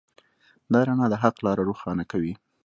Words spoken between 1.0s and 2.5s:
د حق لاره روښانه کوي.